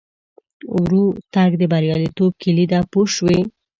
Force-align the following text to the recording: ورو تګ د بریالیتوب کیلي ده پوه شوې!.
ورو 0.79 1.03
تګ 1.33 1.51
د 1.61 1.63
بریالیتوب 1.71 2.31
کیلي 2.41 2.65
ده 2.71 2.79
پوه 2.91 3.07
شوې!. 3.15 3.39